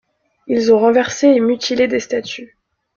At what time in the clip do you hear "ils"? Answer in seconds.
0.47-0.73